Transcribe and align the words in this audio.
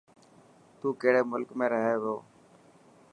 تو 0.79 0.87
ڪهڙي 1.01 1.21
ملڪ 1.31 1.49
۾ 1.59 1.65
رهي 1.73 1.95
و. 2.01 2.05